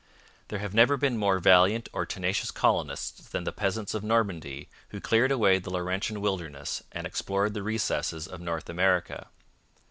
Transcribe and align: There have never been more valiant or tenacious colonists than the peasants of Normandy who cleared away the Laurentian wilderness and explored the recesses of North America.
There 0.47 0.57
have 0.57 0.73
never 0.73 0.97
been 0.97 1.15
more 1.15 1.37
valiant 1.37 1.87
or 1.93 2.07
tenacious 2.07 2.49
colonists 2.49 3.29
than 3.29 3.43
the 3.43 3.51
peasants 3.51 3.93
of 3.93 4.03
Normandy 4.03 4.67
who 4.89 4.99
cleared 4.99 5.29
away 5.31 5.59
the 5.59 5.69
Laurentian 5.69 6.21
wilderness 6.21 6.81
and 6.91 7.05
explored 7.05 7.53
the 7.53 7.61
recesses 7.61 8.25
of 8.27 8.41
North 8.41 8.67
America. 8.67 9.27